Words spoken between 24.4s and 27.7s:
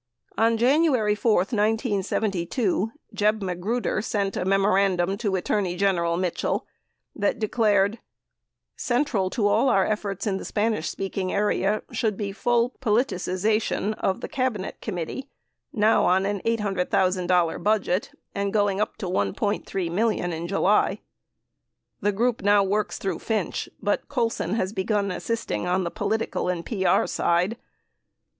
has begun assisting on the political and P.R. side.